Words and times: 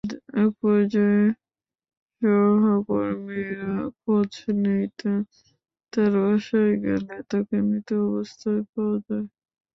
একপর্যায়ে 0.35 1.25
সহকর্মীরা 2.21 3.71
খোঁজ 3.99 4.31
নিতে 4.63 5.11
তাঁর 5.93 6.13
বাসায় 6.23 6.73
গেলে 6.83 7.15
তাঁকে 7.29 7.57
মৃত 7.67 7.89
অবস্থায় 8.05 8.61
পাওয়া 8.71 8.97
যায়। 9.05 9.27